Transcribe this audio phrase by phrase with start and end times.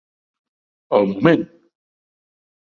[0.99, 1.45] El Moment!